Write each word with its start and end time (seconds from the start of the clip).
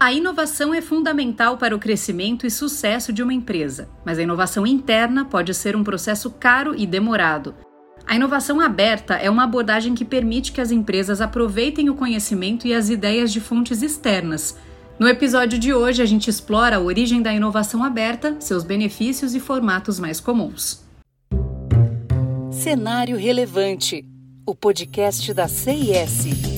A 0.00 0.14
inovação 0.14 0.72
é 0.72 0.80
fundamental 0.80 1.58
para 1.58 1.76
o 1.76 1.78
crescimento 1.78 2.46
e 2.46 2.50
sucesso 2.50 3.12
de 3.12 3.22
uma 3.22 3.34
empresa, 3.34 3.86
mas 4.02 4.18
a 4.18 4.22
inovação 4.22 4.66
interna 4.66 5.26
pode 5.26 5.52
ser 5.52 5.76
um 5.76 5.84
processo 5.84 6.30
caro 6.30 6.74
e 6.74 6.86
demorado. 6.86 7.54
A 8.06 8.16
inovação 8.16 8.62
aberta 8.62 9.16
é 9.16 9.28
uma 9.28 9.44
abordagem 9.44 9.94
que 9.94 10.02
permite 10.02 10.52
que 10.52 10.60
as 10.62 10.70
empresas 10.70 11.20
aproveitem 11.20 11.90
o 11.90 11.94
conhecimento 11.94 12.66
e 12.66 12.72
as 12.72 12.88
ideias 12.88 13.30
de 13.30 13.42
fontes 13.42 13.82
externas. 13.82 14.56
No 14.98 15.06
episódio 15.06 15.58
de 15.58 15.74
hoje, 15.74 16.00
a 16.00 16.06
gente 16.06 16.30
explora 16.30 16.76
a 16.76 16.80
origem 16.80 17.20
da 17.20 17.34
inovação 17.34 17.84
aberta, 17.84 18.36
seus 18.40 18.64
benefícios 18.64 19.34
e 19.34 19.38
formatos 19.38 20.00
mais 20.00 20.18
comuns. 20.18 20.82
Cenário 22.50 23.18
Relevante 23.18 24.06
o 24.46 24.54
podcast 24.54 25.32
da 25.32 25.46
CIS. 25.46 26.49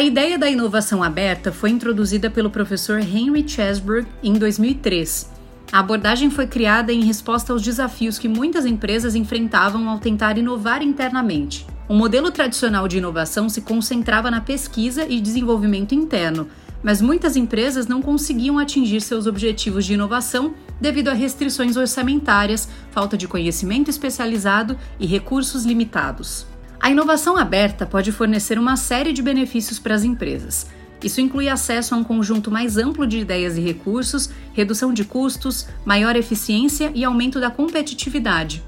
A 0.00 0.02
ideia 0.02 0.38
da 0.38 0.48
inovação 0.48 1.02
aberta 1.02 1.52
foi 1.52 1.68
introduzida 1.68 2.30
pelo 2.30 2.48
professor 2.48 3.00
Henry 3.00 3.46
Chesburg 3.46 4.08
em 4.22 4.32
2003. 4.32 5.30
A 5.70 5.78
abordagem 5.78 6.30
foi 6.30 6.46
criada 6.46 6.90
em 6.90 7.04
resposta 7.04 7.52
aos 7.52 7.60
desafios 7.60 8.18
que 8.18 8.26
muitas 8.26 8.64
empresas 8.64 9.14
enfrentavam 9.14 9.90
ao 9.90 9.98
tentar 9.98 10.38
inovar 10.38 10.82
internamente. 10.82 11.66
O 11.86 11.92
modelo 11.92 12.30
tradicional 12.30 12.88
de 12.88 12.96
inovação 12.96 13.46
se 13.50 13.60
concentrava 13.60 14.30
na 14.30 14.40
pesquisa 14.40 15.04
e 15.06 15.20
desenvolvimento 15.20 15.94
interno, 15.94 16.48
mas 16.82 17.02
muitas 17.02 17.36
empresas 17.36 17.86
não 17.86 18.00
conseguiam 18.00 18.58
atingir 18.58 19.02
seus 19.02 19.26
objetivos 19.26 19.84
de 19.84 19.92
inovação 19.92 20.54
devido 20.80 21.08
a 21.08 21.12
restrições 21.12 21.76
orçamentárias, 21.76 22.70
falta 22.90 23.18
de 23.18 23.28
conhecimento 23.28 23.90
especializado 23.90 24.78
e 24.98 25.04
recursos 25.04 25.66
limitados. 25.66 26.46
A 26.80 26.90
inovação 26.90 27.36
aberta 27.36 27.84
pode 27.84 28.10
fornecer 28.10 28.58
uma 28.58 28.74
série 28.74 29.12
de 29.12 29.20
benefícios 29.20 29.78
para 29.78 29.94
as 29.94 30.02
empresas. 30.02 30.66
Isso 31.04 31.20
inclui 31.20 31.48
acesso 31.48 31.94
a 31.94 31.98
um 31.98 32.04
conjunto 32.04 32.50
mais 32.50 32.78
amplo 32.78 33.06
de 33.06 33.18
ideias 33.18 33.56
e 33.58 33.60
recursos, 33.60 34.30
redução 34.54 34.92
de 34.92 35.04
custos, 35.04 35.68
maior 35.84 36.16
eficiência 36.16 36.90
e 36.94 37.04
aumento 37.04 37.38
da 37.38 37.50
competitividade. 37.50 38.62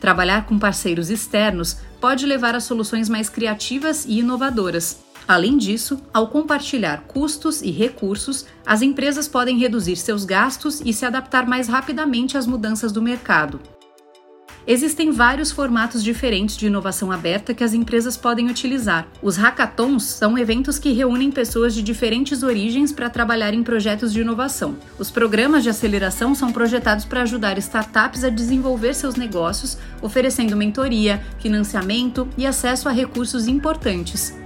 Trabalhar 0.00 0.46
com 0.46 0.58
parceiros 0.58 1.10
externos 1.10 1.76
pode 2.00 2.24
levar 2.24 2.54
a 2.54 2.60
soluções 2.60 3.10
mais 3.10 3.28
criativas 3.28 4.06
e 4.06 4.20
inovadoras. 4.20 4.98
Além 5.28 5.58
disso, 5.58 6.00
ao 6.12 6.28
compartilhar 6.28 7.02
custos 7.06 7.60
e 7.60 7.70
recursos, 7.70 8.46
as 8.64 8.80
empresas 8.80 9.28
podem 9.28 9.58
reduzir 9.58 9.96
seus 9.96 10.24
gastos 10.24 10.80
e 10.84 10.94
se 10.94 11.04
adaptar 11.04 11.46
mais 11.46 11.68
rapidamente 11.68 12.38
às 12.38 12.46
mudanças 12.46 12.90
do 12.90 13.02
mercado. 13.02 13.60
Existem 14.66 15.10
vários 15.10 15.50
formatos 15.50 16.02
diferentes 16.02 16.56
de 16.56 16.66
inovação 16.66 17.10
aberta 17.10 17.54
que 17.54 17.64
as 17.64 17.72
empresas 17.74 18.16
podem 18.16 18.48
utilizar. 18.48 19.06
Os 19.22 19.36
hackathons 19.36 20.04
são 20.04 20.36
eventos 20.36 20.78
que 20.78 20.92
reúnem 20.92 21.30
pessoas 21.30 21.74
de 21.74 21.82
diferentes 21.82 22.42
origens 22.42 22.92
para 22.92 23.10
trabalhar 23.10 23.54
em 23.54 23.62
projetos 23.62 24.12
de 24.12 24.20
inovação. 24.20 24.76
Os 24.98 25.10
programas 25.10 25.62
de 25.62 25.70
aceleração 25.70 26.34
são 26.34 26.52
projetados 26.52 27.04
para 27.04 27.22
ajudar 27.22 27.58
startups 27.58 28.22
a 28.22 28.28
desenvolver 28.28 28.94
seus 28.94 29.16
negócios, 29.16 29.78
oferecendo 30.02 30.56
mentoria, 30.56 31.22
financiamento 31.38 32.28
e 32.36 32.46
acesso 32.46 32.88
a 32.88 32.92
recursos 32.92 33.46
importantes. 33.46 34.39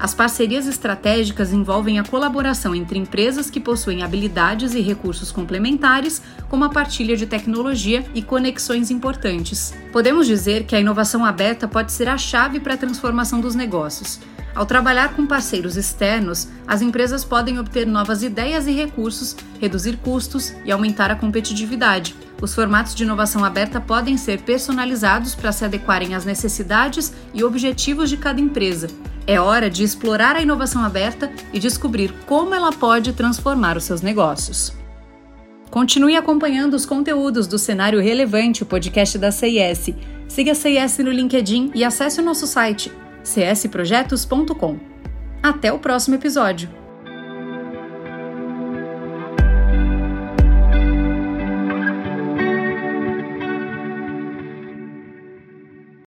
As 0.00 0.14
parcerias 0.14 0.66
estratégicas 0.66 1.52
envolvem 1.52 1.98
a 1.98 2.04
colaboração 2.04 2.74
entre 2.74 2.98
empresas 2.98 3.50
que 3.50 3.60
possuem 3.60 4.02
habilidades 4.02 4.72
e 4.72 4.80
recursos 4.80 5.30
complementares, 5.30 6.22
como 6.48 6.64
a 6.64 6.70
partilha 6.70 7.14
de 7.14 7.26
tecnologia 7.26 8.02
e 8.14 8.22
conexões 8.22 8.90
importantes. 8.90 9.74
Podemos 9.92 10.26
dizer 10.26 10.64
que 10.64 10.74
a 10.74 10.80
inovação 10.80 11.22
aberta 11.22 11.68
pode 11.68 11.92
ser 11.92 12.08
a 12.08 12.16
chave 12.16 12.58
para 12.58 12.72
a 12.72 12.78
transformação 12.78 13.42
dos 13.42 13.54
negócios. 13.54 14.18
Ao 14.54 14.64
trabalhar 14.64 15.14
com 15.14 15.26
parceiros 15.26 15.76
externos, 15.76 16.48
as 16.66 16.80
empresas 16.80 17.22
podem 17.22 17.58
obter 17.58 17.86
novas 17.86 18.22
ideias 18.22 18.66
e 18.66 18.72
recursos, 18.72 19.36
reduzir 19.60 19.98
custos 19.98 20.54
e 20.64 20.72
aumentar 20.72 21.10
a 21.10 21.14
competitividade. 21.14 22.16
Os 22.40 22.54
formatos 22.54 22.94
de 22.94 23.02
inovação 23.02 23.44
aberta 23.44 23.82
podem 23.82 24.16
ser 24.16 24.40
personalizados 24.40 25.34
para 25.34 25.52
se 25.52 25.62
adequarem 25.62 26.14
às 26.14 26.24
necessidades 26.24 27.12
e 27.34 27.44
objetivos 27.44 28.08
de 28.08 28.16
cada 28.16 28.40
empresa. 28.40 28.88
É 29.30 29.40
hora 29.40 29.70
de 29.70 29.84
explorar 29.84 30.34
a 30.34 30.42
inovação 30.42 30.82
aberta 30.82 31.30
e 31.52 31.60
descobrir 31.60 32.12
como 32.26 32.52
ela 32.52 32.72
pode 32.72 33.12
transformar 33.12 33.76
os 33.76 33.84
seus 33.84 34.02
negócios. 34.02 34.72
Continue 35.70 36.16
acompanhando 36.16 36.74
os 36.74 36.84
conteúdos 36.84 37.46
do 37.46 37.56
Cenário 37.56 38.00
Relevante, 38.00 38.64
o 38.64 38.66
podcast 38.66 39.16
da 39.18 39.30
CIS. 39.30 39.94
Siga 40.26 40.50
a 40.50 40.54
CIS 40.56 40.98
no 40.98 41.12
LinkedIn 41.12 41.70
e 41.76 41.84
acesse 41.84 42.20
o 42.20 42.24
nosso 42.24 42.44
site 42.44 42.90
csprojetos.com. 43.22 44.80
Até 45.40 45.72
o 45.72 45.78
próximo 45.78 46.16
episódio! 46.16 46.79